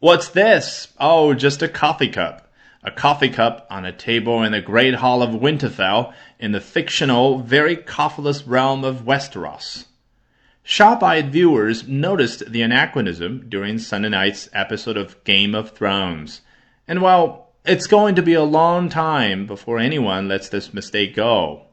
What's 0.00 0.28
this? 0.28 0.88
Oh, 1.00 1.34
just 1.34 1.60
a 1.60 1.66
coffee 1.66 2.08
cup. 2.08 2.48
A 2.84 2.90
coffee 2.92 3.30
cup 3.30 3.66
on 3.68 3.84
a 3.84 3.90
table 3.90 4.44
in 4.44 4.52
the 4.52 4.60
great 4.60 4.94
hall 4.94 5.22
of 5.22 5.40
Winterfell 5.40 6.12
in 6.38 6.52
the 6.52 6.60
fictional, 6.60 7.40
very 7.40 7.74
coffeeless 7.74 8.46
realm 8.46 8.84
of 8.84 9.04
Westeros. 9.04 9.86
Sharp-eyed 10.62 11.32
viewers 11.32 11.88
noticed 11.88 12.52
the 12.52 12.62
anachronism 12.62 13.46
during 13.48 13.78
Sunday 13.78 14.10
night's 14.10 14.48
episode 14.52 14.96
of 14.96 15.24
Game 15.24 15.56
of 15.56 15.72
Thrones. 15.72 16.42
And 16.86 17.02
well, 17.02 17.48
it's 17.64 17.88
going 17.88 18.14
to 18.14 18.22
be 18.22 18.34
a 18.34 18.44
long 18.44 18.88
time 18.88 19.46
before 19.46 19.80
anyone 19.80 20.28
lets 20.28 20.48
this 20.48 20.72
mistake 20.72 21.16
go. 21.16 21.66